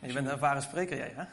[0.00, 1.24] Je bent een ervaren spreker, jij, hè?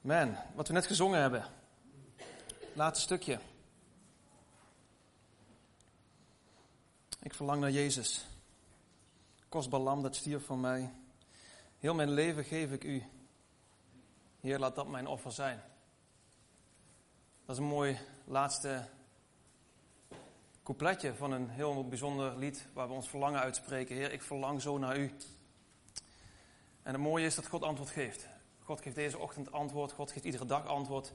[0.00, 1.44] Man, wat we net gezongen hebben.
[2.72, 3.38] Laatste stukje.
[7.22, 8.26] Ik verlang naar Jezus.
[9.48, 10.92] Kostbaar lam dat stierf voor mij.
[11.78, 13.04] Heel mijn leven geef ik u.
[14.40, 15.62] Heer, laat dat mijn offer zijn.
[17.44, 18.88] Dat is een mooi laatste
[20.66, 23.96] coupletje van een heel bijzonder lied waar we ons verlangen uitspreken.
[23.96, 25.12] Heer, ik verlang zo naar u.
[26.82, 28.26] En het mooie is dat God antwoord geeft.
[28.62, 31.12] God geeft deze ochtend antwoord, God geeft iedere dag antwoord.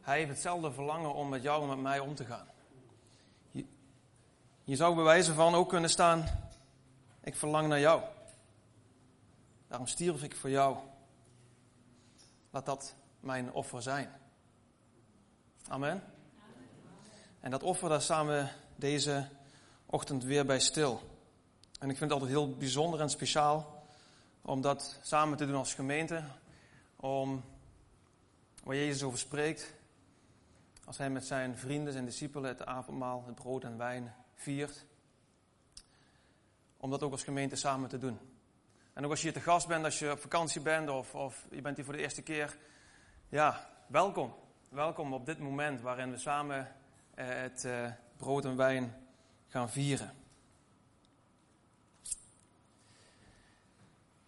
[0.00, 2.46] Hij heeft hetzelfde verlangen om met jou en met mij om te gaan.
[3.50, 3.64] Je,
[4.64, 6.24] je zou bewijzen van ook kunnen staan,
[7.20, 8.02] ik verlang naar jou.
[9.68, 10.76] Daarom stierf ik voor jou.
[12.50, 14.10] Laat dat mijn offer zijn.
[15.68, 16.02] Amen.
[17.40, 18.48] En dat offer, daar staan we
[18.84, 19.28] deze
[19.86, 21.00] ochtend weer bij stil.
[21.78, 23.86] En ik vind het altijd heel bijzonder en speciaal
[24.42, 26.24] om dat samen te doen als gemeente.
[26.96, 27.44] Om
[28.64, 29.74] waar Jezus over spreekt,
[30.84, 34.84] als hij met zijn vrienden, zijn discipelen, het avondmaal, het brood en wijn viert.
[36.76, 38.18] Om dat ook als gemeente samen te doen.
[38.92, 41.46] En ook als je hier te gast bent, als je op vakantie bent of, of
[41.50, 42.56] je bent hier voor de eerste keer.
[43.28, 44.34] Ja, welkom.
[44.68, 46.72] Welkom op dit moment waarin we samen
[47.14, 47.90] eh, het eh,
[48.24, 48.94] brood en wijn
[49.48, 50.12] gaan vieren.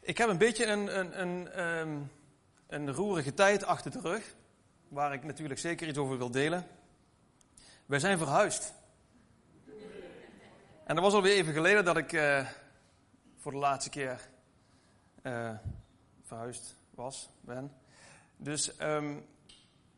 [0.00, 2.10] Ik heb een beetje een, een, een, um,
[2.66, 4.34] een roerige tijd achter de rug,
[4.88, 6.66] waar ik natuurlijk zeker iets over wil delen.
[7.86, 8.74] Wij zijn verhuisd.
[10.84, 12.48] En dat was alweer even geleden dat ik uh,
[13.36, 14.28] voor de laatste keer
[15.22, 15.56] uh,
[16.22, 17.72] verhuisd was, ben.
[18.36, 19.26] Dus um,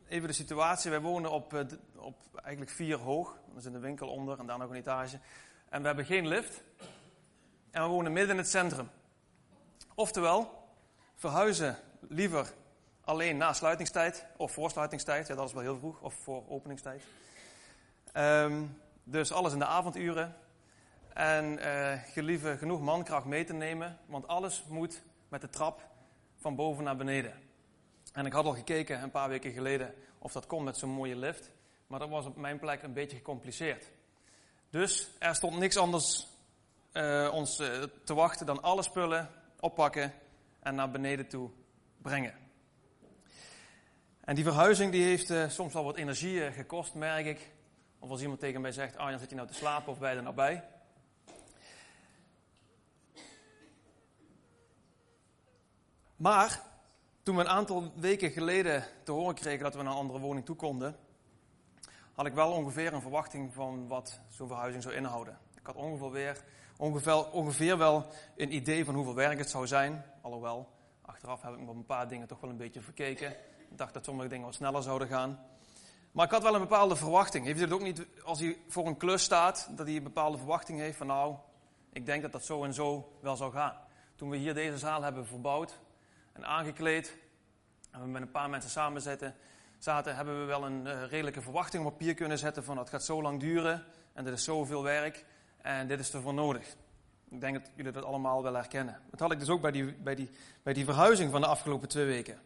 [0.09, 0.91] even de situatie.
[0.91, 1.61] Wij wonen op, uh,
[1.95, 3.37] op eigenlijk vier hoog.
[3.55, 5.19] Er zit een winkel onder en daar nog een etage.
[5.69, 6.63] En we hebben geen lift.
[7.71, 8.89] En we wonen midden in het centrum.
[9.95, 10.67] Oftewel,
[11.15, 12.53] verhuizen liever
[13.01, 15.27] alleen na sluitingstijd of voor sluitingstijd.
[15.27, 16.01] Ja, dat is wel heel vroeg.
[16.01, 17.03] Of voor openingstijd.
[18.13, 20.35] Um, dus alles in de avonduren.
[21.13, 23.97] En uh, gelieve genoeg mankracht mee te nemen.
[24.05, 25.87] Want alles moet met de trap
[26.35, 27.48] van boven naar beneden.
[28.13, 31.15] En ik had al gekeken een paar weken geleden of dat kon met zo'n mooie
[31.15, 31.51] lift.
[31.87, 33.91] Maar dat was op mijn plek een beetje gecompliceerd.
[34.69, 36.27] Dus er stond niks anders
[36.93, 40.13] uh, ons uh, te wachten dan alle spullen oppakken
[40.59, 41.49] en naar beneden toe
[41.97, 42.33] brengen.
[44.21, 47.51] En die verhuizing die heeft uh, soms al wat energie gekost, merk ik.
[47.99, 50.23] Of als iemand tegen mij zegt, Arjan, zit je nou te slapen of je er
[50.23, 50.63] nou bij?
[56.15, 56.68] Maar
[57.29, 60.45] toen we een aantal weken geleden te horen kregen dat we naar een andere woning
[60.45, 60.95] toe konden,
[62.13, 65.37] had ik wel ongeveer een verwachting van wat zo'n verhuizing zou inhouden.
[65.55, 66.43] Ik had ongeveer,
[67.31, 70.05] ongeveer, wel een idee van hoeveel werk het zou zijn.
[70.21, 70.69] Alhoewel,
[71.01, 73.31] achteraf heb ik me een paar dingen toch wel een beetje verkeken.
[73.69, 75.39] Ik dacht dat sommige dingen wat sneller zouden gaan.
[76.11, 77.45] Maar ik had wel een bepaalde verwachting.
[77.45, 80.37] Heeft u het ook niet, als hij voor een klus staat, dat hij een bepaalde
[80.37, 81.35] verwachting heeft van nou,
[81.93, 83.75] ik denk dat dat zo en zo wel zou gaan.
[84.15, 85.79] Toen we hier deze zaal hebben verbouwd,
[86.33, 87.17] en aangekleed.
[87.91, 89.35] En we met een paar mensen samen zitten,
[89.77, 93.03] zaten, hebben we wel een uh, redelijke verwachting op papier kunnen zetten van het gaat
[93.03, 95.25] zo lang duren en dit is zoveel werk
[95.57, 96.75] en dit is ervoor nodig.
[97.29, 99.01] Ik denk dat jullie dat allemaal wel herkennen.
[99.09, 100.29] Dat had ik dus ook bij die, bij die,
[100.63, 102.39] bij die verhuizing van de afgelopen twee weken.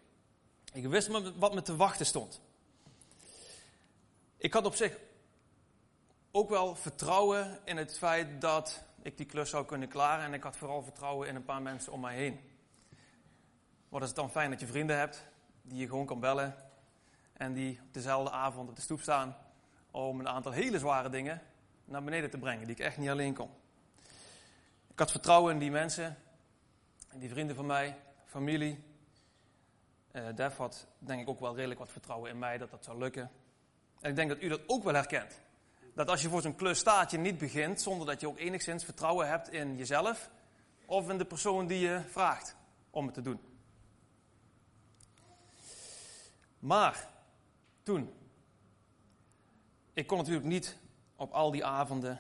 [0.73, 1.07] Ik wist
[1.38, 2.41] wat me te wachten stond.
[4.38, 4.97] Ik had op zich
[6.31, 10.25] ook wel vertrouwen in het feit dat ik die klus zou kunnen klaren.
[10.25, 12.39] En ik had vooral vertrouwen in een paar mensen om mij heen.
[13.94, 15.26] Wat is het dan fijn dat je vrienden hebt
[15.62, 16.56] die je gewoon kan bellen
[17.34, 19.36] en die op dezelfde avond op de stoep staan
[19.92, 21.42] om een aantal hele zware dingen
[21.86, 23.50] naar beneden te brengen die ik echt niet alleen kon.
[24.88, 26.18] Ik had vertrouwen in die mensen,
[27.12, 27.96] in die vrienden van mij,
[28.26, 28.84] familie.
[30.12, 32.98] Uh, Def had denk ik ook wel redelijk wat vertrouwen in mij dat dat zou
[32.98, 33.31] lukken.
[34.00, 35.42] En ik denk dat u dat ook wel herkent.
[35.96, 38.84] Dat als je voor zo'n klus staat, je niet begint zonder dat je ook enigszins
[38.84, 40.30] vertrouwen hebt in jezelf
[40.86, 42.56] of in de persoon die je vraagt
[42.89, 43.52] om het te doen.
[46.63, 47.10] Maar
[47.83, 48.13] toen,
[49.94, 50.77] ik kon natuurlijk niet
[51.15, 52.19] op al die avonden,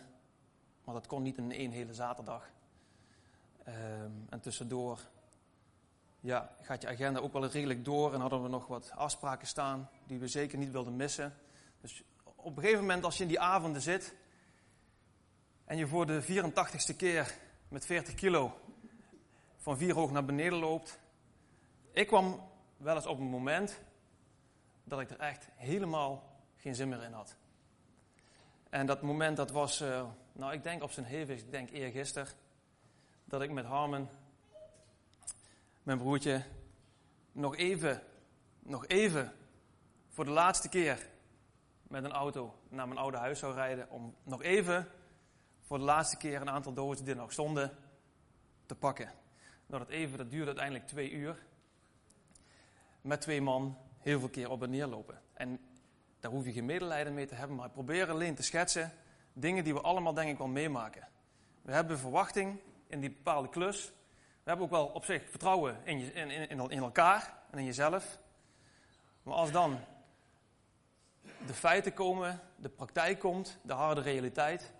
[0.83, 2.49] maar dat kon niet in één hele zaterdag.
[3.67, 4.99] Um, en tussendoor
[6.19, 9.89] ja, gaat je agenda ook wel redelijk door en hadden we nog wat afspraken staan
[10.05, 11.33] die we zeker niet wilden missen.
[11.81, 12.03] Dus
[12.35, 14.15] op een gegeven moment als je in die avonden zit
[15.65, 17.37] en je voor de 84ste keer
[17.67, 18.59] met 40 kilo
[19.57, 20.99] van vier hoog naar beneden loopt.
[21.91, 23.81] Ik kwam wel eens op een moment
[24.83, 27.35] dat ik er echt helemaal geen zin meer in had.
[28.69, 32.27] En dat moment dat was uh, nou ik denk op zijn hevigst, ik denk eergisteren,
[33.25, 34.09] dat ik met Harmen,
[35.83, 36.43] mijn broertje,
[37.31, 38.01] nog even,
[38.59, 39.33] nog even,
[40.09, 41.07] voor de laatste keer
[41.83, 43.89] met een auto naar mijn oude huis zou rijden.
[43.89, 44.87] Om nog even,
[45.61, 47.77] voor de laatste keer, een aantal dozen die er nog stonden,
[48.65, 49.11] te pakken.
[49.65, 51.45] Nou, dat even, dat duurde uiteindelijk twee uur.
[53.01, 55.21] Met twee man heel veel keer op en neer lopen.
[55.33, 55.59] En
[56.19, 58.91] daar hoef je geen medelijden mee te hebben, maar ik probeer alleen te schetsen
[59.33, 61.07] dingen die we allemaal denk ik wel meemaken.
[61.61, 63.85] We hebben verwachting in die bepaalde klus.
[64.43, 67.65] We hebben ook wel op zich vertrouwen in, je, in, in, in elkaar en in
[67.65, 68.19] jezelf.
[69.23, 69.79] Maar als dan
[71.47, 74.73] de feiten komen, de praktijk komt, de harde realiteit.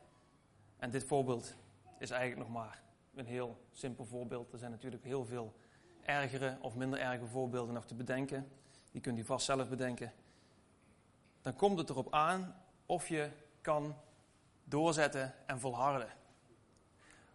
[0.77, 1.55] En dit voorbeeld
[1.99, 2.81] is eigenlijk nog maar
[3.15, 4.53] een heel simpel voorbeeld.
[4.53, 5.53] Er zijn natuurlijk heel veel
[6.01, 8.51] ergere of minder erge voorbeelden nog te bedenken.
[8.93, 10.13] Die kunt u vast zelf bedenken.
[11.41, 12.55] Dan komt het erop aan
[12.85, 13.29] of je
[13.61, 13.95] kan
[14.63, 16.09] doorzetten en volharden.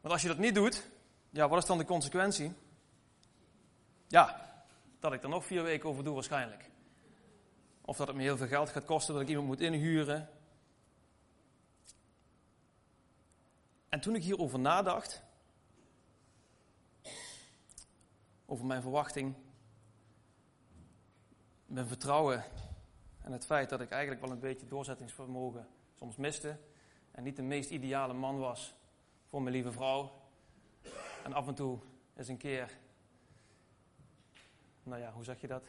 [0.01, 0.91] Want als je dat niet doet,
[1.31, 2.53] ja, wat is dan de consequentie?
[4.07, 4.51] Ja,
[5.01, 6.71] dat ik er nog vier weken over doe waarschijnlijk.
[7.81, 10.29] Of dat het me heel veel geld gaat kosten, dat ik iemand moet inhuren.
[13.89, 15.23] En toen ik hierover nadacht,
[18.47, 19.35] over mijn verwachting,
[21.69, 22.45] mijn vertrouwen
[23.23, 25.67] en het feit dat ik eigenlijk wel een beetje doorzettingsvermogen
[25.99, 26.57] soms miste
[27.11, 28.75] en niet de meest ideale man was
[29.29, 30.13] voor mijn lieve vrouw.
[31.25, 31.79] En af en toe
[32.17, 32.79] eens een keer,
[34.83, 35.65] nou ja, hoe zeg je dat?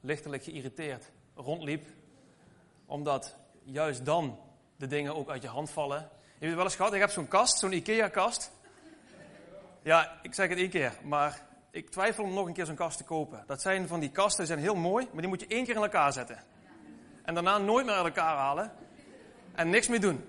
[0.00, 1.86] Lichtelijk geïrriteerd rondliep,
[2.86, 4.38] omdat juist dan
[4.76, 6.10] de dingen ook uit je hand vallen.
[6.38, 6.92] Je het wel eens gehad?
[6.92, 8.50] Ik heb zo'n kast, zo'n IKEA-kast.
[9.82, 12.96] Ja, ik zeg het één keer, maar ik twijfel om nog een keer zo'n kast
[12.96, 13.44] te kopen.
[13.46, 15.76] Dat zijn van die kasten, die zijn heel mooi, maar die moet je één keer
[15.76, 16.38] in elkaar zetten.
[17.22, 18.72] En daarna nooit meer uit elkaar halen
[19.54, 20.24] en niks meer doen.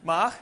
[0.00, 0.40] Maar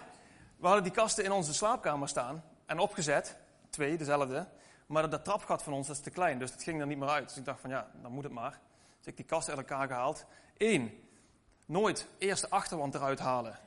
[0.57, 3.37] we hadden die kasten in onze slaapkamer staan en opgezet,
[3.71, 4.47] twee, dezelfde.
[4.87, 7.29] Maar dat trapgat van ons is te klein, dus dat ging er niet meer uit.
[7.29, 8.61] Dus ik dacht van ja, dan moet het maar.
[8.99, 10.25] Dus ik die kasten uit elkaar gehaald.
[10.57, 11.09] Eén,
[11.67, 13.59] nooit eerst de achterwand eruit halen.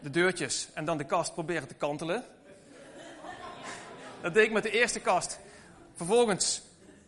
[0.00, 2.24] De deurtjes en dan de kast proberen te kantelen.
[4.20, 5.38] Dat deed ik met de eerste kast.
[5.94, 6.62] Vervolgens,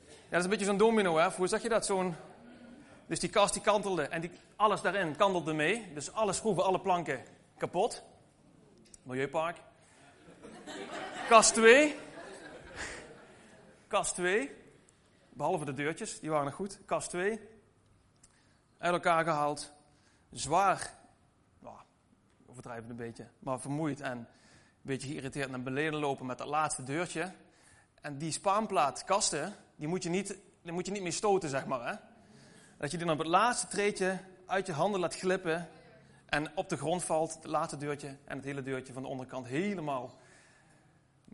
[0.06, 1.30] ja, dat is een beetje zo'n domino, hè?
[1.30, 1.86] Hoe zeg je dat?
[1.86, 2.14] Zo'n.
[3.06, 5.92] Dus die kast die kantelde en die, alles daarin kantelde mee.
[5.94, 7.22] Dus alle schroeven, alle planken
[7.56, 8.02] kapot.
[9.02, 9.56] Milieupark.
[11.28, 11.96] Kast 2.
[13.86, 14.50] Kast 2.
[15.30, 16.80] Behalve de deurtjes, die waren nog goed.
[16.86, 17.40] Kast 2.
[18.78, 19.72] Uit elkaar gehaald.
[20.30, 20.90] Zwaar.
[21.58, 21.76] Nou,
[22.46, 23.26] overdrijven een beetje.
[23.38, 24.26] Maar vermoeid en een
[24.82, 27.32] beetje geïrriteerd naar beneden lopen met dat laatste deurtje.
[28.04, 31.66] En die spaanplaat kasten, die moet je niet, die moet je niet meer stoten, zeg
[31.66, 31.86] maar.
[31.86, 31.94] Hè?
[32.76, 35.68] Dat je die dan op het laatste treetje uit je handen laat glippen.
[36.26, 39.46] En op de grond valt, het laatste deurtje en het hele deurtje van de onderkant
[39.46, 40.18] helemaal.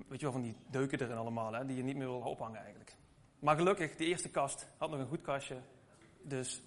[0.09, 2.61] Weet je wel, van die deuken erin allemaal, hè, die je niet meer wil ophangen
[2.61, 2.97] eigenlijk.
[3.39, 5.57] Maar gelukkig, die eerste kast had nog een goed kastje.
[6.23, 6.63] Dus.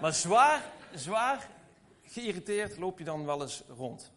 [0.00, 0.62] Maar zwaar,
[0.94, 1.48] zwaar
[2.02, 4.12] geïrriteerd loop je dan wel eens rond.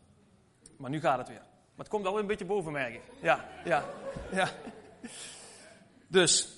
[0.77, 1.53] Maar nu gaat het weer.
[1.75, 3.85] Maar het komt wel een beetje boven, merk Ja, ja,
[4.31, 4.49] ja.
[6.07, 6.57] Dus.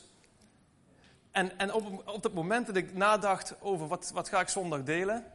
[1.32, 4.84] En, en op, op het moment dat ik nadacht over wat, wat ga ik zondag
[4.84, 5.26] delen,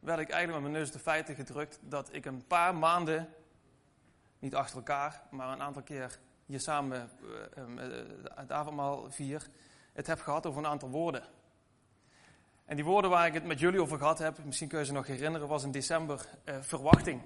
[0.00, 3.28] werd ik eigenlijk met mijn neus de feiten gedrukt dat ik een paar maanden,
[4.38, 7.10] niet achter elkaar, maar een aantal keer hier samen
[7.66, 7.86] uh,
[8.34, 9.46] het avondmaal vier,
[9.92, 11.22] het heb gehad over een aantal woorden.
[12.64, 14.92] En die woorden waar ik het met jullie over gehad heb, misschien kun je ze
[14.92, 17.22] nog herinneren, was in december uh, verwachting.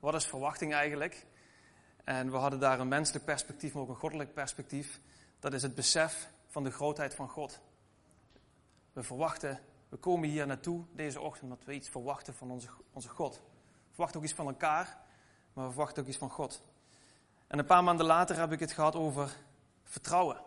[0.00, 1.26] Wat is verwachting eigenlijk?
[2.04, 5.00] En we hadden daar een menselijk perspectief, maar ook een goddelijk perspectief.
[5.38, 7.60] Dat is het besef van de grootheid van God.
[8.92, 13.08] We verwachten, we komen hier naartoe deze ochtend omdat we iets verwachten van onze, onze
[13.08, 13.34] God.
[13.34, 14.98] We verwachten ook iets van elkaar,
[15.52, 16.62] maar we verwachten ook iets van God.
[17.46, 19.36] En een paar maanden later heb ik het gehad over
[19.82, 20.42] vertrouwen.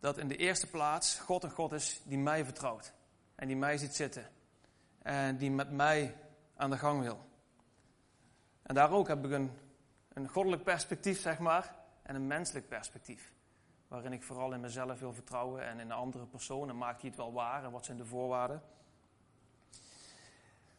[0.00, 2.92] Dat in de eerste plaats God een God is die mij vertrouwt.
[3.34, 4.30] En die mij ziet zitten.
[5.02, 6.16] En die met mij
[6.56, 7.30] aan de gang wil.
[8.72, 13.32] En daar ook heb ik een, goddelijk perspectief, zeg maar, en een menselijk perspectief.
[13.88, 16.76] Waarin ik vooral in mezelf wil vertrouwen en in de andere persoon.
[16.76, 18.62] maakt hij het wel waar en wat zijn de voorwaarden?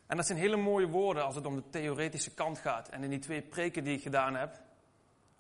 [0.06, 2.90] En dat zijn hele mooie woorden als het om de theoretische kant gaat.
[2.90, 4.62] En in die twee preken die ik gedaan heb,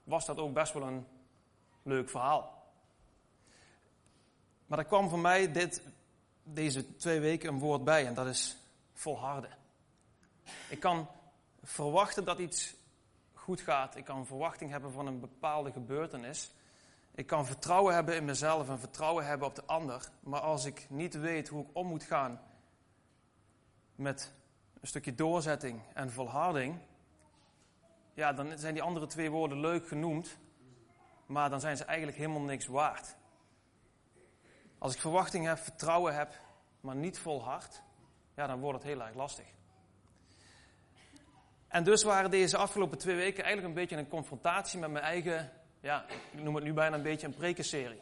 [0.03, 1.07] was dat ook best wel een
[1.83, 2.71] leuk verhaal.
[4.65, 5.83] Maar er kwam voor mij dit,
[6.43, 8.57] deze twee weken een woord bij en dat is
[8.93, 9.57] volharden.
[10.69, 11.07] Ik kan
[11.63, 12.75] verwachten dat iets
[13.33, 13.95] goed gaat.
[13.95, 16.53] Ik kan verwachting hebben van een bepaalde gebeurtenis.
[17.15, 20.09] Ik kan vertrouwen hebben in mezelf en vertrouwen hebben op de ander.
[20.19, 22.41] Maar als ik niet weet hoe ik om moet gaan
[23.95, 24.33] met
[24.81, 26.79] een stukje doorzetting en volharding,
[28.13, 30.37] ja, dan zijn die andere twee woorden leuk genoemd,
[31.25, 33.15] maar dan zijn ze eigenlijk helemaal niks waard.
[34.77, 36.33] Als ik verwachting heb, vertrouwen heb,
[36.81, 37.83] maar niet volhard,
[38.35, 39.45] ja, dan wordt het heel erg lastig.
[41.73, 45.51] En dus waren deze afgelopen twee weken eigenlijk een beetje een confrontatie met mijn eigen,
[45.79, 48.01] ja, ik noem het nu bijna een beetje een prekenserie.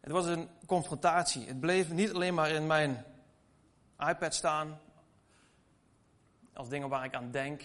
[0.00, 1.46] Het was een confrontatie.
[1.46, 3.04] Het bleef niet alleen maar in mijn
[3.98, 4.80] iPad staan,
[6.52, 7.62] als dingen waar ik aan denk,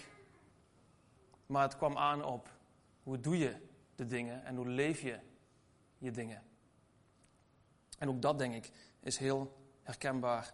[1.46, 2.50] maar het kwam aan op
[3.04, 3.56] hoe doe je
[3.96, 5.20] de dingen en hoe leef je
[5.98, 6.44] je dingen.
[7.98, 10.54] En ook dat, denk ik, is heel herkenbaar.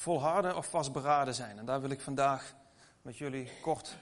[0.00, 1.58] Volharden of vastberaden zijn.
[1.58, 2.54] En daar wil ik vandaag
[3.02, 3.96] met jullie kort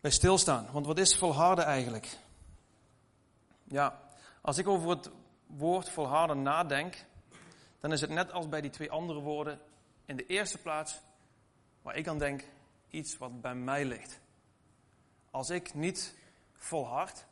[0.00, 0.68] bij stilstaan.
[0.72, 2.18] Want wat is volharden eigenlijk?
[3.64, 4.00] Ja,
[4.40, 5.10] als ik over het
[5.46, 7.04] woord volharden nadenk,
[7.78, 9.60] dan is het net als bij die twee andere woorden
[10.04, 11.00] in de eerste plaats,
[11.82, 12.44] waar ik aan denk,
[12.90, 14.20] iets wat bij mij ligt.
[15.30, 16.14] Als ik niet
[16.52, 17.26] volhard,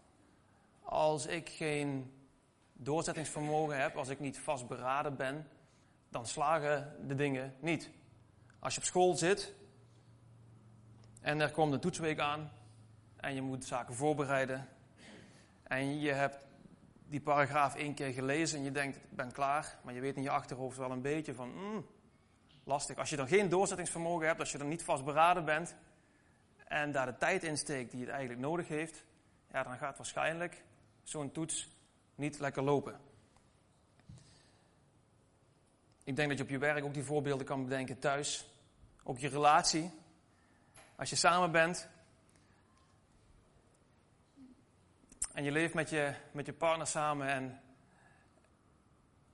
[0.83, 2.13] als ik geen
[2.73, 5.49] doorzettingsvermogen heb, als ik niet vastberaden ben,
[6.09, 7.91] dan slagen de dingen niet.
[8.59, 9.55] Als je op school zit
[11.21, 12.51] en er komt een toetsweek aan
[13.17, 14.69] en je moet zaken voorbereiden
[15.63, 16.47] en je hebt
[17.09, 20.23] die paragraaf één keer gelezen en je denkt, ik ben klaar, maar je weet in
[20.23, 21.87] je achterhoofd wel een beetje van, mm,
[22.65, 22.97] lastig.
[22.97, 25.77] Als je dan geen doorzettingsvermogen hebt, als je dan niet vastberaden bent
[26.65, 29.05] en daar de tijd in steekt die het eigenlijk nodig heeft,
[29.53, 30.65] ja, dan gaat waarschijnlijk
[31.03, 31.69] zo'n toets
[32.15, 33.08] niet lekker lopen.
[36.09, 38.45] Ik denk dat je op je werk ook die voorbeelden kan bedenken thuis.
[39.03, 39.91] Ook je relatie.
[40.97, 41.89] Als je samen bent
[45.33, 47.61] en je leeft met je, met je partner samen en,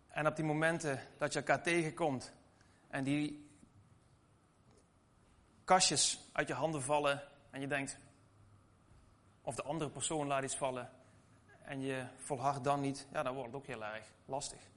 [0.08, 2.32] en op die momenten dat je elkaar tegenkomt
[2.88, 3.48] en die
[5.64, 7.98] kastjes uit je handen vallen en je denkt,
[9.42, 10.90] of de andere persoon laat iets vallen
[11.62, 14.73] en je volhardt dan niet, ja, dan wordt het ook heel erg lastig.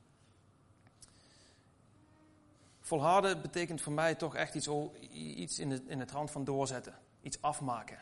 [2.88, 4.70] Volharden betekent voor mij toch echt iets,
[5.12, 6.96] iets in, de, in het rand van doorzetten.
[7.22, 8.00] Iets afmaken.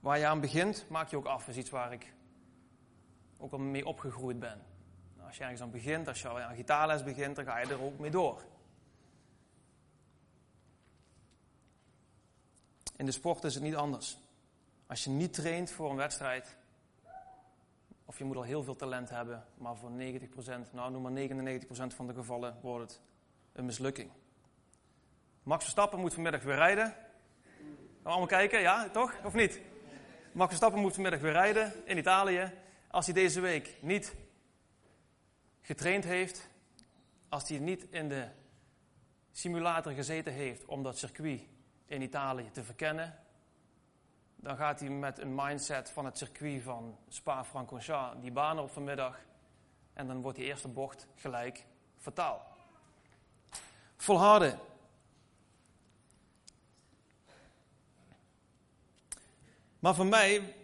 [0.00, 1.48] Waar je aan begint, maak je ook af.
[1.48, 2.12] Is iets waar ik
[3.38, 4.62] ook al mee opgegroeid ben.
[5.26, 7.98] Als je ergens aan begint, als je aan gitaarles begint, dan ga je er ook
[7.98, 8.44] mee door.
[12.96, 14.18] In de sport is het niet anders.
[14.86, 16.56] Als je niet traint voor een wedstrijd,
[18.04, 19.94] of je moet al heel veel talent hebben, maar voor 90%,
[20.72, 23.00] nou noem maar 99% van de gevallen wordt het
[23.52, 24.10] een mislukking.
[25.42, 26.84] Max Verstappen moet vanmiddag weer rijden.
[26.84, 29.14] Gaan we allemaal kijken, ja, toch?
[29.24, 29.60] Of niet?
[30.32, 32.52] Max Verstappen moet vanmiddag weer rijden in Italië.
[32.90, 34.14] Als hij deze week niet
[35.60, 36.48] getraind heeft,
[37.28, 38.28] als hij niet in de
[39.32, 41.42] simulator gezeten heeft om dat circuit
[41.86, 43.18] in Italië te verkennen,
[44.42, 49.18] dan gaat hij met een mindset van het circuit van Spa-Francorchamps die baan op vanmiddag
[49.92, 52.46] en dan wordt die eerste bocht gelijk fataal.
[53.96, 54.58] Volharden.
[59.78, 60.54] Maar voor mij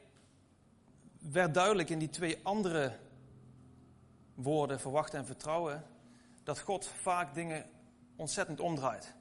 [1.19, 2.97] werd duidelijk in die twee andere
[4.35, 5.85] woorden, verwachten en vertrouwen,
[6.43, 7.71] dat God vaak dingen
[8.17, 9.15] ontzettend omdraait.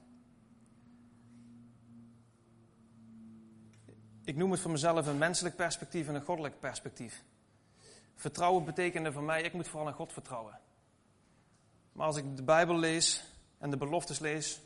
[4.28, 7.24] Ik noem het voor mezelf een menselijk perspectief en een goddelijk perspectief.
[8.14, 10.60] Vertrouwen betekende voor mij, ik moet vooral aan God vertrouwen.
[11.92, 13.24] Maar als ik de Bijbel lees
[13.58, 14.60] en de beloftes lees,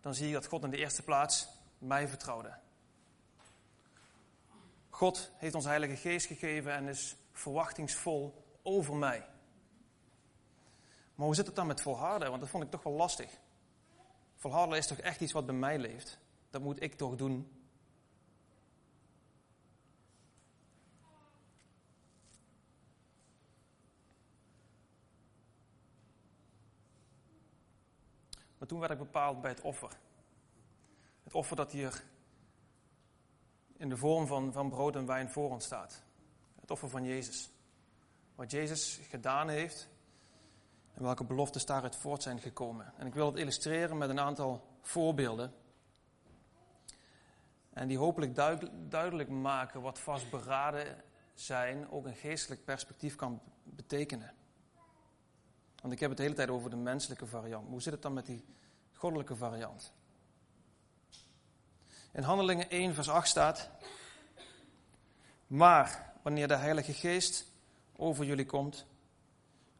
[0.00, 2.54] dan zie ik dat God in de eerste plaats mij vertrouwde.
[4.88, 9.26] God heeft ons Heilige Geest gegeven en is verwachtingsvol over mij.
[11.14, 12.28] Maar hoe zit het dan met volharden?
[12.28, 13.30] Want dat vond ik toch wel lastig.
[14.36, 16.18] Volharden is toch echt iets wat bij mij leeft.
[16.50, 17.55] Dat moet ik toch doen.
[28.66, 29.98] Toen werd ik bepaald bij het offer.
[31.22, 32.04] Het offer dat hier
[33.76, 36.02] in de vorm van, van brood en wijn voor ons staat.
[36.60, 37.50] Het offer van Jezus.
[38.34, 39.88] Wat Jezus gedaan heeft
[40.94, 42.92] en welke beloftes daaruit voort zijn gekomen.
[42.96, 45.54] En ik wil het illustreren met een aantal voorbeelden.
[47.72, 48.34] En die hopelijk
[48.88, 51.02] duidelijk maken wat vastberaden
[51.34, 54.35] zijn ook een geestelijk perspectief kan betekenen.
[55.86, 57.68] Want ik heb het de hele tijd over de menselijke variant.
[57.68, 58.44] Hoe zit het dan met die
[58.92, 59.92] goddelijke variant?
[62.12, 63.70] In Handelingen 1, vers 8 staat:
[65.46, 67.46] Maar wanneer de Heilige Geest
[67.96, 68.86] over jullie komt,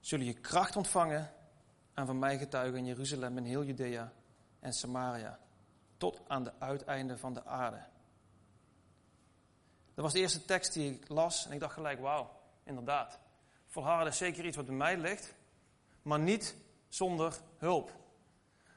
[0.01, 1.33] zullen je kracht ontvangen
[1.95, 4.13] en van mij getuigen in Jeruzalem, in heel Judea
[4.61, 5.39] en Samaria,
[5.97, 7.85] tot aan de uiteinden van de aarde.
[9.95, 13.19] Dat was de eerste tekst die ik las en ik dacht gelijk, wauw, inderdaad.
[13.67, 15.35] Volharden is zeker iets wat bij mij ligt,
[16.07, 16.57] maar niet
[16.89, 17.93] zonder hulp.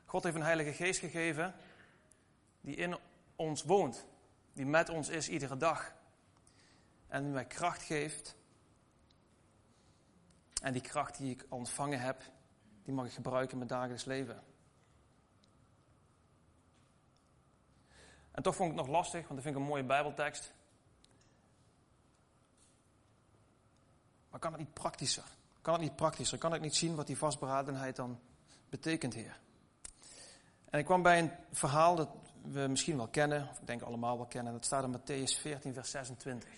[0.05, 1.55] God heeft een Heilige Geest gegeven
[2.61, 2.97] die in
[3.35, 4.05] ons woont,
[4.53, 5.93] die met ons is iedere dag.
[7.07, 8.35] En die mij kracht geeft.
[10.61, 12.23] En die kracht die ik ontvangen heb,
[12.83, 14.43] die mag ik gebruiken in mijn dagelijks leven.
[18.31, 20.53] En toch vond ik het nog lastig, want dat vind ik een mooie Bijbeltekst.
[24.29, 25.37] Maar kan het niet praktischer?
[25.69, 26.37] Kan het niet praktischer?
[26.37, 28.19] Kan ik niet zien wat die vastberadenheid dan
[28.69, 29.39] betekent, Heer?
[30.69, 32.09] En ik kwam bij een verhaal dat
[32.41, 34.53] we misschien wel kennen, of ik denk allemaal wel kennen.
[34.53, 36.49] Dat staat in Matthäus 14, vers 26.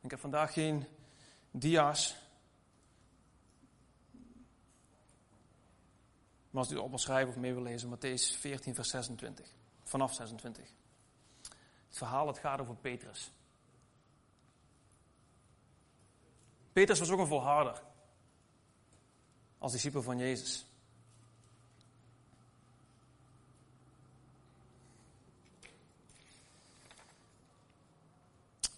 [0.00, 0.86] Ik heb vandaag geen
[1.50, 2.16] dia's.
[6.50, 9.54] Maar als u op wil of mee wil lezen, Matthäus 14, vers 26.
[9.82, 10.64] Vanaf 26.
[11.88, 13.32] Het verhaal het gaat over Petrus.
[16.78, 17.82] Petrus was ook een volharder.
[19.58, 20.66] Als discipel van Jezus.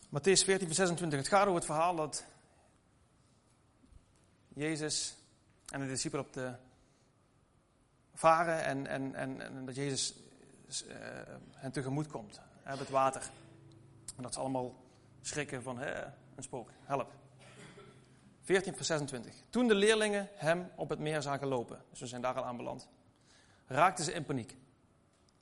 [0.09, 1.19] Matthäus 14, vers 26.
[1.19, 2.25] Het gaat over het verhaal dat
[4.49, 5.17] Jezus
[5.71, 6.55] en de discipelen op de
[8.15, 10.15] varen en, en, en, dat Jezus
[10.89, 10.97] uh,
[11.53, 13.31] hen tegemoet komt hè, het water.
[14.17, 14.75] En dat ze allemaal
[15.21, 17.19] schrikken van een spook, help.
[18.51, 19.35] 14 vers 26.
[19.51, 22.89] Toen de leerlingen hem op het meer zagen lopen, dus we zijn daar al aanbeland,
[23.67, 24.57] raakten ze in paniek.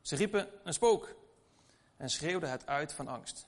[0.01, 1.15] Ze riepen een spook
[1.97, 3.47] en schreeuwden het uit van angst.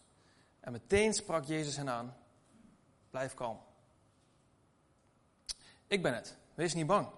[0.61, 2.17] En meteen sprak Jezus hen aan:
[3.11, 3.61] Blijf kalm.
[5.87, 7.09] Ik ben het, wees niet bang.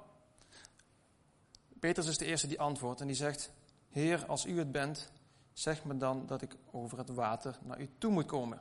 [1.80, 3.50] Petrus is de eerste die antwoordt en die zegt:
[3.88, 5.12] Heer, als u het bent,
[5.52, 8.60] zeg me dan dat ik over het water naar u toe moet komen.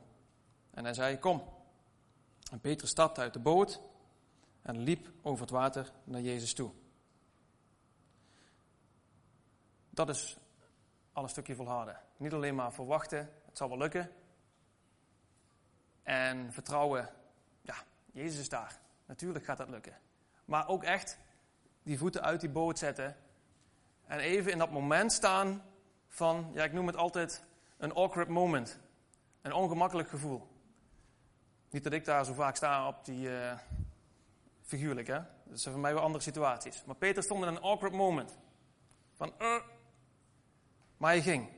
[0.72, 1.60] En hij zei: Kom.
[2.52, 3.82] En Petrus stapte uit de boot
[4.62, 6.72] en liep over het water naar Jezus toe.
[9.90, 10.38] Dat is
[11.14, 12.00] al een stukje volharden.
[12.18, 14.12] Niet alleen maar verwachten, het zal wel lukken.
[16.04, 17.10] En vertrouwen,
[17.62, 17.76] ja,
[18.12, 18.80] Jezus is daar.
[19.06, 19.98] Natuurlijk gaat dat lukken.
[20.46, 21.18] Maar ook echt
[21.84, 23.18] die voeten uit die boot zetten.
[24.06, 25.64] En even in dat moment staan
[26.08, 27.44] van, ja, ik noem het altijd
[27.78, 28.80] een awkward moment.
[29.42, 30.51] Een ongemakkelijk gevoel.
[31.72, 33.58] Niet dat ik daar zo vaak sta op die, uh,
[34.62, 35.20] figuurlijk hè.
[35.44, 36.84] Dat zijn voor mij wel andere situaties.
[36.86, 38.38] Maar Peter stond in een awkward moment.
[39.14, 39.62] Van, uh,
[40.98, 41.50] maar hij ging.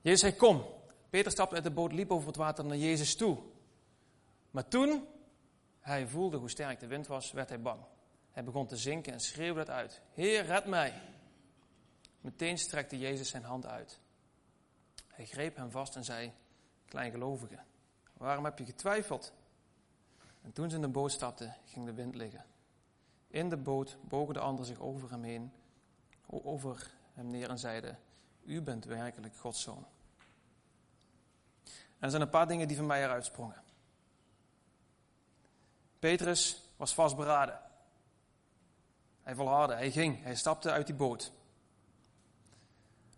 [0.00, 0.64] Jezus zei, kom.
[1.10, 3.38] Peter stapte uit de boot, liep over het water naar Jezus toe.
[4.50, 5.06] Maar toen
[5.80, 7.80] hij voelde hoe sterk de wind was, werd hij bang.
[8.30, 10.02] Hij begon te zinken en schreeuwde het uit.
[10.12, 11.02] Heer, red mij.
[12.20, 14.00] Meteen strekte Jezus zijn hand uit.
[15.06, 16.32] Hij greep hem vast en zei,
[16.88, 17.58] kleingelovige,
[18.20, 19.32] waarom heb je getwijfeld?
[20.42, 22.44] En toen ze in de boot stapten, ging de wind liggen.
[23.28, 25.52] In de boot bogen de anderen zich over hem heen,
[26.26, 27.98] over hem neer en zeiden,
[28.42, 29.86] u bent werkelijk Gods zoon.
[31.64, 33.62] En er zijn een paar dingen die van mij eruit sprongen.
[35.98, 37.60] Petrus was vastberaden.
[39.22, 41.32] Hij volhardde, hij ging, hij stapte uit die boot.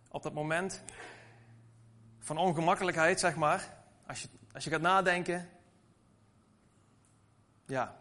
[0.09, 0.83] Op dat moment
[2.19, 5.49] van ongemakkelijkheid, zeg maar, als je, als je gaat nadenken,
[7.67, 8.01] ja.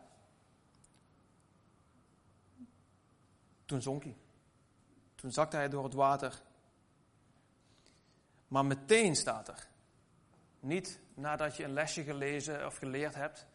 [3.66, 4.18] Toen zonk hij.
[5.16, 6.42] Toen zakte hij door het water.
[8.48, 9.68] Maar meteen staat er.
[10.60, 13.46] Niet nadat je een lesje gelezen of geleerd hebt.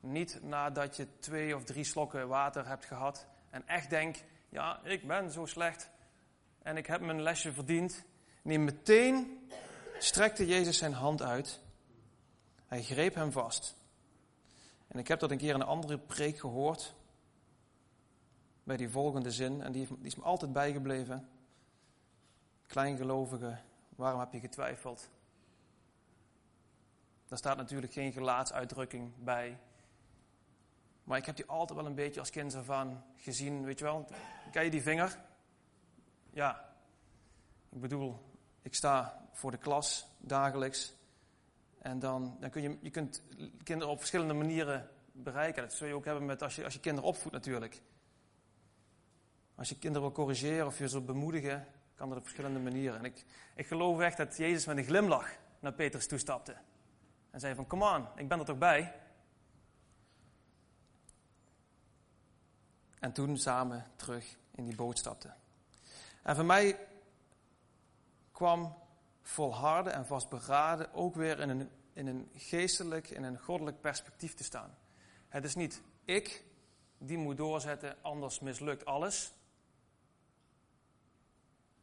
[0.00, 3.26] Niet nadat je twee of drie slokken water hebt gehad.
[3.50, 4.16] En echt denk,
[4.48, 5.90] ja, ik ben zo slecht.
[6.62, 8.04] En ik heb mijn lesje verdiend.
[8.42, 9.48] Nee, meteen
[9.98, 11.60] strekte Jezus zijn hand uit.
[12.66, 13.76] Hij greep hem vast.
[14.88, 16.94] En ik heb dat een keer in een andere preek gehoord.
[18.62, 19.62] Bij die volgende zin.
[19.62, 21.28] En die, is me altijd bijgebleven.
[22.66, 25.08] Kleingelovige, waarom heb je getwijfeld?
[27.26, 29.58] Daar staat natuurlijk geen gelaatsuitdrukking bij.
[31.04, 33.64] Maar ik heb die altijd wel een beetje als kind ervan gezien.
[33.64, 34.08] Weet je wel,
[34.50, 35.18] ken je die vinger?
[36.30, 36.74] Ja.
[37.68, 38.18] Ik bedoel,
[38.62, 40.94] ik sta voor de klas dagelijks.
[41.86, 43.22] En dan, dan kun je, je kunt
[43.62, 45.62] kinderen op verschillende manieren bereiken.
[45.62, 47.82] Dat zul je ook hebben met als je, als je kinderen opvoedt natuurlijk.
[49.54, 52.98] Als je kinderen wil corrigeren of je ze bemoedigen, kan dat op verschillende manieren.
[52.98, 56.56] En ik, ik geloof echt dat Jezus met een glimlach naar Petrus toestapte.
[57.30, 58.94] En zei van, come on, ik ben er toch bij?
[62.98, 65.36] En toen samen terug in die boot stapten.
[66.22, 66.78] En voor mij
[68.32, 68.76] kwam
[69.26, 74.44] volharden en vastberaden ook weer in een, in een geestelijk, in een goddelijk perspectief te
[74.44, 74.78] staan.
[75.28, 76.44] Het is niet ik
[76.98, 79.32] die moet doorzetten, anders mislukt alles.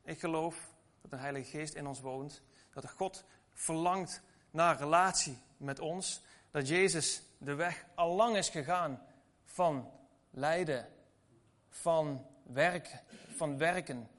[0.03, 2.41] Ik geloof dat de Heilige Geest in ons woont,
[2.73, 9.01] dat God verlangt naar relatie met ons, dat Jezus de weg al lang is gegaan
[9.45, 9.91] van
[10.29, 10.87] lijden,
[11.69, 13.03] van werk,
[13.35, 14.09] van werken.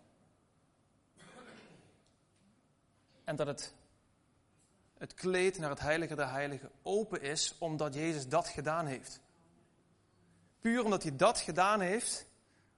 [3.24, 3.74] En dat het,
[4.98, 9.20] het kleed naar het heilige der heiligen open is, omdat Jezus dat gedaan heeft.
[10.60, 12.26] Puur omdat hij dat gedaan heeft,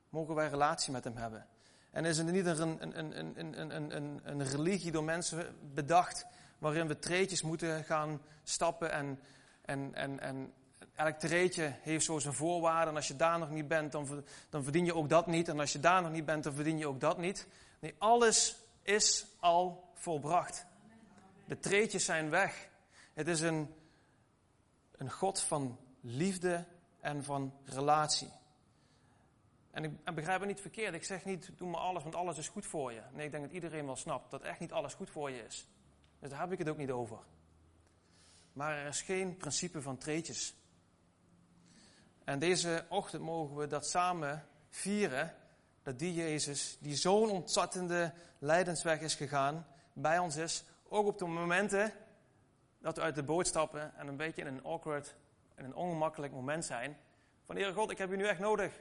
[0.09, 1.47] mogen wij relatie met hem hebben.
[1.91, 6.27] En is het niet een, een, een, een, religie door mensen bedacht,
[6.59, 9.21] waarin we treetjes moeten gaan stappen en,
[9.63, 10.53] en, en, en
[10.95, 12.89] elk treetje heeft zo zijn voorwaarden.
[12.89, 15.49] En als je daar nog niet bent, dan, dan verdien je ook dat niet.
[15.49, 17.47] En als je daar nog niet bent, dan verdien je ook dat niet.
[17.79, 20.67] Nee, alles is al volbracht.
[21.45, 22.69] De treetjes zijn weg.
[23.15, 23.75] Het is een,
[24.97, 26.65] een God van liefde
[27.01, 28.31] en van relatie.
[29.71, 30.95] En ik en begrijp me niet verkeerd.
[30.95, 33.03] Ik zeg niet, doe maar alles, want alles is goed voor je.
[33.13, 35.69] Nee, ik denk dat iedereen wel snapt dat echt niet alles goed voor je is.
[36.19, 37.19] Dus daar heb ik het ook niet over.
[38.53, 40.55] Maar er is geen principe van treetjes.
[42.25, 45.35] En deze ochtend mogen we dat samen vieren.
[45.83, 50.65] Dat die Jezus, die zo'n ontzettende lijdensweg is gegaan, bij ons is.
[50.89, 51.93] Ook op de momenten
[52.79, 55.17] dat we uit de boot stappen en een beetje in een awkward,
[55.57, 56.97] in een ongemakkelijk moment zijn.
[57.45, 58.81] Van Heer God, ik heb u nu echt nodig.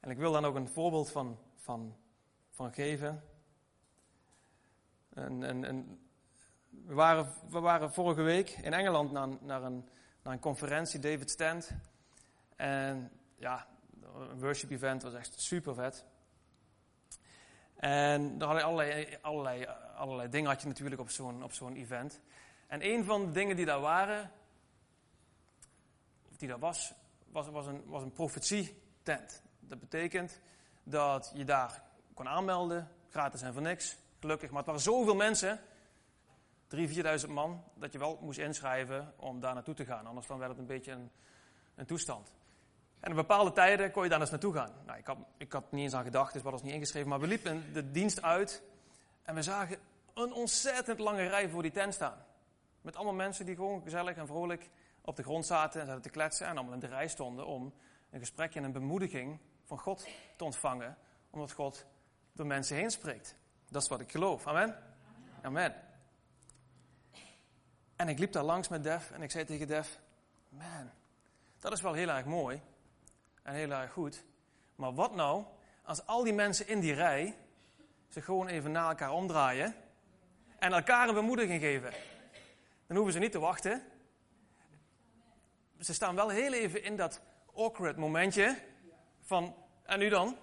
[0.00, 1.96] En ik wil dan ook een voorbeeld van, van,
[2.50, 3.22] van geven.
[6.68, 9.88] we, waren, we waren vorige week in Engeland naar, naar, een,
[10.22, 11.70] naar een conferentie, David Stand.
[12.56, 13.66] En ja,
[14.02, 16.04] een worship event was echt super vet.
[17.78, 22.20] En daar allerlei, allerlei, allerlei dingen had je natuurlijk op zo'n, op zo'n event.
[22.66, 24.30] En een van de dingen die daar waren,
[26.30, 26.92] of die daar was,
[27.30, 29.42] was, was een, was een profetietent.
[29.60, 30.40] Dat betekent
[30.82, 31.82] dat je daar
[32.14, 34.48] kon aanmelden, gratis en voor niks, gelukkig.
[34.48, 35.60] Maar het waren zoveel mensen,
[36.76, 36.80] 3.000,
[37.24, 40.06] 4.000 man, dat je wel moest inschrijven om daar naartoe te gaan.
[40.06, 41.10] Anders dan werd het een beetje een,
[41.74, 42.32] een toestand.
[43.00, 44.72] En op bepaalde tijden kon je daar eens naartoe gaan.
[44.86, 47.08] Nou, ik, had, ik had niet eens aan gedacht, dus wat was niet ingeschreven.
[47.08, 48.62] Maar we liepen de dienst uit
[49.22, 49.78] en we zagen
[50.14, 52.24] een ontzettend lange rij voor die tent staan.
[52.80, 56.10] Met allemaal mensen die gewoon gezellig en vrolijk op de grond zaten en zaten te
[56.10, 56.46] kletsen.
[56.46, 57.72] En allemaal in de rij stonden om
[58.10, 60.96] een gesprekje en een bemoediging van God te ontvangen.
[61.30, 61.86] Omdat God
[62.32, 63.36] door mensen heen spreekt.
[63.68, 64.46] Dat is wat ik geloof.
[64.46, 64.76] Amen?
[65.42, 65.74] Amen.
[67.96, 70.00] En ik liep daar langs met Def en ik zei tegen Def:
[70.48, 70.90] Man,
[71.58, 72.60] dat is wel heel erg mooi
[73.54, 74.24] heel erg goed.
[74.74, 75.44] Maar wat nou
[75.82, 77.36] als al die mensen in die rij
[78.08, 79.74] zich gewoon even naar elkaar omdraaien
[80.58, 81.92] en elkaar een bemoediging geven?
[82.86, 83.82] Dan hoeven ze niet te wachten.
[85.78, 87.20] Ze staan wel heel even in dat
[87.54, 88.58] awkward momentje
[89.20, 90.36] van, en nu dan?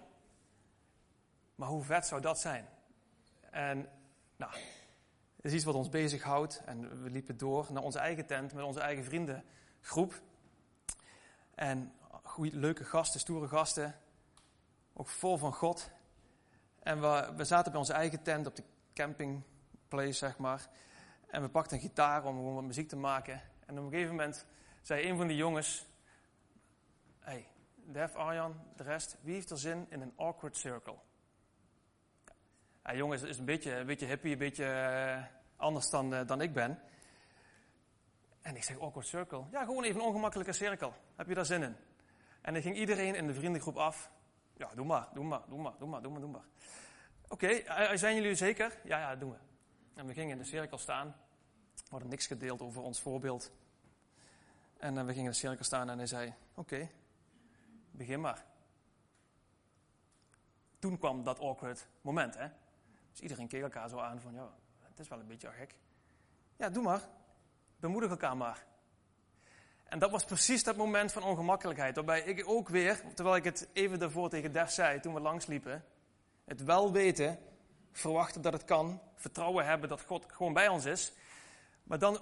[1.56, 2.68] Maar hoe vet zou dat zijn?
[3.52, 3.90] En,
[4.36, 4.52] nou,
[5.42, 6.62] is iets wat ons bezighoudt.
[6.66, 10.22] En we liepen door naar onze eigen tent met onze eigen vriendengroep.
[11.56, 11.94] En
[12.36, 13.96] goede, leuke gasten, stoere gasten.
[14.94, 15.92] Ook vol van God.
[16.80, 20.70] En we, we zaten bij onze eigen tent op de campingplace, zeg maar.
[21.28, 23.42] En we pakten een gitaar om gewoon wat muziek te maken.
[23.66, 24.46] En op een gegeven moment
[24.82, 25.86] zei een van die jongens:
[27.20, 30.96] Hey, Def, Arjan, de rest, wie heeft er zin in een awkward circle?
[32.84, 35.24] Ja, jongens, is een beetje, een beetje hippie, een beetje uh,
[35.56, 36.80] anders dan, uh, dan ik ben.
[38.42, 39.44] En ik zeg awkward circle.
[39.52, 40.94] Ja, gewoon even een ongemakkelijke cirkel.
[41.16, 41.76] Heb je daar zin in?
[42.46, 44.12] En dan ging iedereen in de vriendengroep af.
[44.54, 46.46] Ja, doe maar, doe maar, doe maar, doe maar, doe maar, doe maar.
[47.28, 48.80] Oké, okay, eh, zijn jullie zeker?
[48.84, 49.38] Ja, ja, doen we.
[49.94, 51.16] En we gingen in de cirkel staan.
[51.90, 53.52] We niks gedeeld over ons voorbeeld.
[54.78, 56.90] En we gingen in de cirkel staan en hij zei: Oké,
[57.92, 58.46] begin maar.
[60.80, 62.48] Toen kwam dat awkward moment, hè?
[63.12, 65.76] Dus iedereen keek elkaar zo aan van: Ja, het is wel een beetje gek.
[66.56, 67.02] Ja, doe maar.
[67.78, 68.66] Bemoedig elkaar maar.
[69.86, 71.96] En dat was precies dat moment van ongemakkelijkheid.
[71.96, 75.86] Waarbij ik ook weer, terwijl ik het even daarvoor tegen Def zei, toen we langsliepen.
[76.46, 77.40] Het wel weten,
[77.92, 81.14] verwachten dat het kan, vertrouwen hebben dat God gewoon bij ons is.
[81.84, 82.20] Maar dan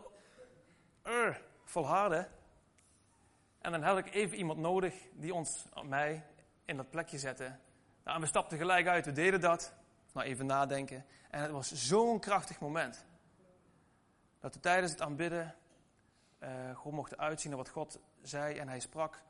[1.07, 2.27] uh, volharden.
[3.61, 6.25] En dan had ik even iemand nodig die ons, mij,
[6.65, 7.55] in dat plekje zette.
[8.03, 9.73] Nou, en we stapten gelijk uit, we deden dat.
[10.13, 11.05] Nou, even nadenken.
[11.29, 13.05] En het was zo'n krachtig moment.
[14.39, 15.55] Dat we tijdens het aanbidden
[16.43, 19.23] uh, gewoon mochten uitzien naar wat God zei en hij sprak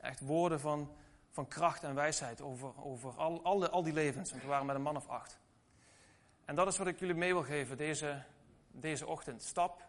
[0.00, 0.96] Echt woorden van,
[1.30, 4.30] van kracht en wijsheid over, over al, al, al die levens.
[4.30, 5.38] Want we waren met een man of acht.
[6.44, 8.22] En dat is wat ik jullie mee wil geven deze,
[8.70, 9.42] deze ochtend.
[9.42, 9.88] Stap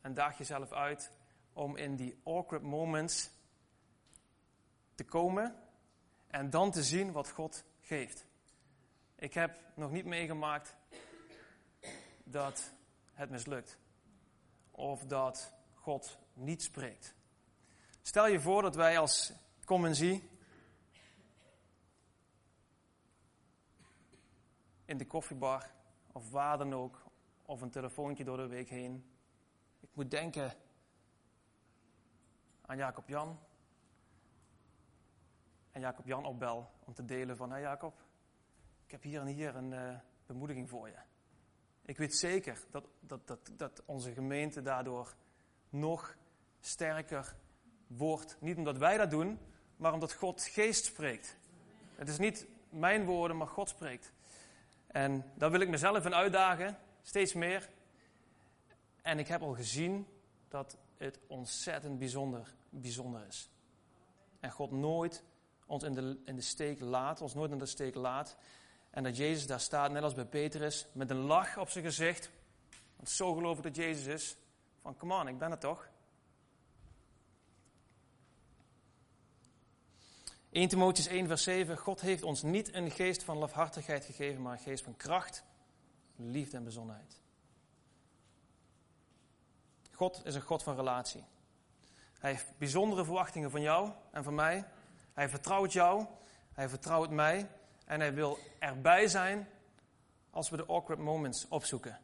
[0.00, 1.10] en daag jezelf uit
[1.52, 3.30] om in die awkward moments
[4.94, 5.56] te komen
[6.26, 8.26] en dan te zien wat God geeft.
[9.14, 10.76] Ik heb nog niet meegemaakt
[12.24, 12.72] dat
[13.12, 13.78] het mislukt
[14.76, 17.14] of dat God niet spreekt.
[18.02, 19.32] Stel je voor dat wij als
[19.90, 20.28] Zie
[24.84, 25.70] in de koffiebar
[26.12, 27.02] of waar dan ook,
[27.42, 29.10] of een telefoontje door de week heen.
[29.80, 30.52] Ik moet denken
[32.60, 33.38] aan Jacob Jan.
[35.70, 38.02] En Jacob Jan opbel om te delen van, hé Jacob,
[38.84, 40.98] ik heb hier en hier een uh, bemoediging voor je.
[41.84, 45.14] Ik weet zeker dat, dat, dat, dat onze gemeente daardoor
[45.68, 46.16] nog
[46.60, 47.36] sterker
[47.86, 48.36] wordt.
[48.40, 49.38] Niet omdat wij dat doen,
[49.76, 51.36] maar omdat God geest spreekt.
[51.94, 54.12] Het is niet mijn woorden, maar God spreekt.
[54.86, 57.68] En daar wil ik mezelf in uitdagen, steeds meer.
[59.02, 60.06] En ik heb al gezien
[60.48, 63.50] dat het ontzettend bijzonder, bijzonder is.
[64.40, 65.22] En God nooit
[65.66, 68.36] ons in de, in de steek laat, ons nooit in de steek laat.
[68.94, 72.30] En dat Jezus daar staat, net als bij Petrus, met een lach op zijn gezicht.
[72.96, 74.36] Want zo geloof ik dat Jezus is.
[74.82, 75.88] Van, come on, ik ben het toch.
[80.50, 81.78] 1 Timotheus 1 vers 7.
[81.78, 85.44] God heeft ons niet een geest van lafhartigheid gegeven, maar een geest van kracht,
[86.16, 87.20] liefde en bezonnenheid.
[89.90, 91.24] God is een God van relatie.
[92.18, 94.64] Hij heeft bijzondere verwachtingen van jou en van mij.
[95.12, 96.06] Hij vertrouwt jou,
[96.52, 97.48] hij vertrouwt mij
[97.84, 99.48] en hij wil erbij zijn
[100.30, 102.00] als we de awkward moments opzoeken.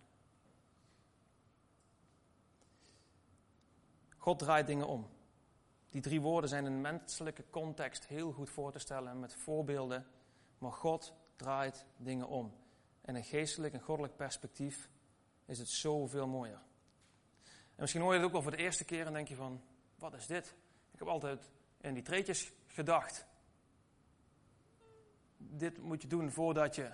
[4.16, 5.08] God draait dingen om.
[5.90, 10.06] Die drie woorden zijn in een menselijke context heel goed voor te stellen met voorbeelden.
[10.58, 12.54] Maar God draait dingen om.
[13.00, 14.88] En een geestelijk en goddelijk perspectief
[15.44, 16.62] is het zoveel mooier.
[17.44, 19.62] En misschien hoor je het ook wel voor de eerste keer en denk je van,
[19.96, 20.54] wat is dit?
[20.92, 23.26] Ik heb altijd in die treetjes gedacht.
[25.42, 26.90] Dit moet je doen voordat je.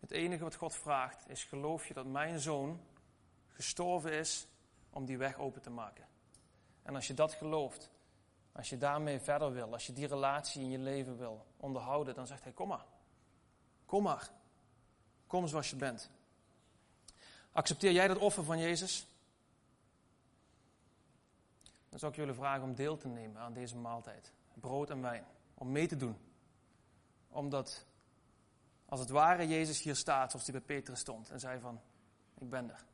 [0.00, 2.80] Het enige wat God vraagt is: geloof je dat mijn zoon
[3.48, 4.46] gestorven is
[4.90, 6.06] om die weg open te maken?
[6.82, 7.90] En als je dat gelooft,
[8.52, 12.26] als je daarmee verder wil, als je die relatie in je leven wil onderhouden, dan
[12.26, 12.86] zegt hij: Kom maar.
[13.86, 14.30] Kom maar.
[15.26, 16.10] Kom zoals je bent.
[17.52, 19.06] Accepteer jij dat offer van Jezus?
[21.88, 24.32] Dan zou ik jullie vragen om deel te nemen aan deze maaltijd.
[24.54, 25.24] Brood en wijn.
[25.54, 26.16] Om mee te doen.
[27.34, 27.86] Omdat,
[28.86, 31.30] als het ware, Jezus hier staat, zoals hij bij Petrus stond.
[31.30, 31.80] En zei van,
[32.38, 32.84] ik ben er.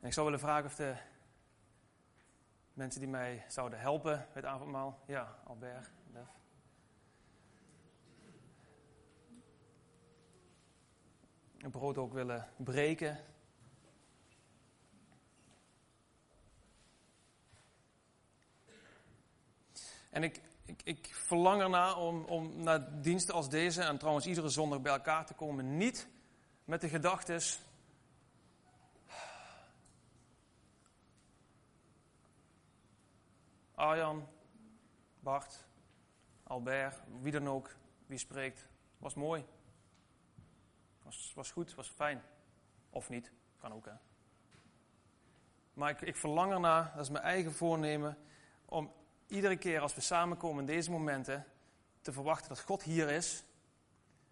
[0.00, 0.96] En ik zou willen vragen of de
[2.72, 5.02] mensen die mij zouden helpen bij het avondmaal.
[5.06, 6.28] Ja, Albert, Lef.
[11.58, 13.18] Een brood ook willen breken.
[20.10, 20.40] En ik,
[20.82, 25.26] ik, verlang erna om, om naar diensten als deze en trouwens iedere zondag bij elkaar
[25.26, 25.76] te komen.
[25.76, 26.08] Niet
[26.64, 27.60] met de gedachtes.
[33.74, 34.28] Arjan,
[35.20, 35.64] Bart,
[36.42, 37.76] Albert, wie dan ook,
[38.06, 39.44] wie spreekt, was mooi.
[41.02, 42.22] Was, was goed, was fijn.
[42.90, 43.92] Of niet, kan ook hè.
[45.72, 48.18] Maar ik, ik verlang erna, dat is mijn eigen voornemen,
[48.64, 48.92] om
[49.26, 51.46] iedere keer als we samenkomen in deze momenten
[52.00, 53.44] te verwachten dat God hier is.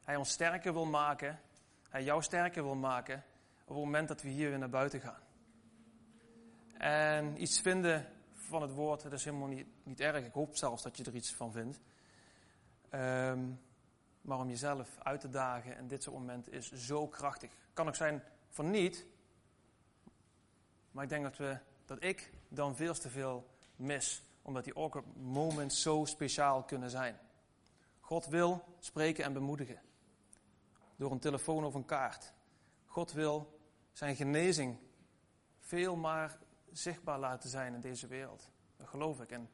[0.05, 1.41] Hij ons sterker wil maken.
[1.89, 3.25] Hij jou sterker wil maken
[3.65, 5.23] op het moment dat we hier weer naar buiten gaan.
[6.79, 10.25] En iets vinden van het woord, dat is helemaal niet, niet erg.
[10.25, 11.81] Ik hoop zelfs dat je er iets van vindt.
[12.91, 13.41] Ehm,
[14.21, 17.51] maar om jezelf uit te dagen in dit soort momenten is zo krachtig.
[17.73, 19.07] Kan ook zijn van niet.
[20.91, 25.17] Maar ik denk dat, we, dat ik dan veel te veel mis omdat die awkward
[25.17, 27.19] moments zo speciaal kunnen zijn.
[28.01, 29.81] God wil spreken en bemoedigen.
[30.97, 32.33] Door een telefoon of een kaart.
[32.87, 33.61] God wil
[33.93, 34.79] zijn genezing
[35.59, 36.39] veel maar
[36.73, 38.49] zichtbaar laten zijn in deze wereld.
[38.77, 39.31] Dat geloof ik.
[39.31, 39.49] En hij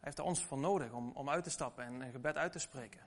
[0.00, 2.58] heeft er ons voor nodig om, om uit te stappen en een gebed uit te
[2.58, 3.00] spreken.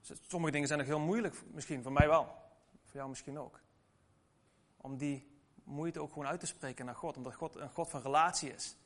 [0.00, 2.24] Sommige dingen zijn nog heel moeilijk, misschien voor mij wel.
[2.84, 3.60] Voor jou misschien ook.
[4.76, 5.30] Om die
[5.64, 7.16] moeite ook gewoon uit te spreken naar God.
[7.16, 8.76] Omdat God een God van relatie is.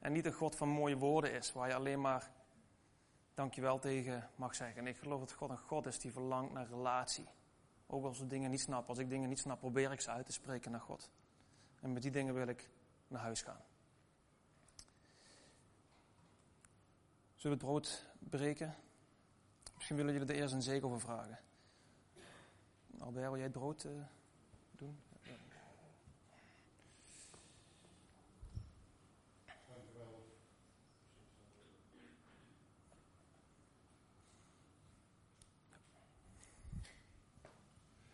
[0.00, 2.30] En niet een God van mooie woorden is, waar je alleen maar
[3.34, 4.78] dankjewel tegen mag zeggen.
[4.78, 7.28] En ik geloof dat God een God is die verlangt naar relatie.
[7.86, 8.88] Ook als we dingen niet snappen.
[8.88, 11.10] Als ik dingen niet snap, probeer ik ze uit te spreken naar God.
[11.80, 12.70] En met die dingen wil ik
[13.08, 13.60] naar huis gaan.
[17.34, 18.74] Zullen we het brood breken?
[19.74, 21.38] Misschien willen jullie er eerst een zegen over vragen.
[22.98, 23.92] Albert, wil jij het brood uh,
[24.70, 25.00] doen?